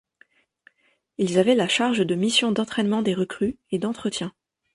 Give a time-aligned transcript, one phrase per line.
[1.19, 4.33] Ils avaient la charge de missions d'entraînement des recrues et d'entretien.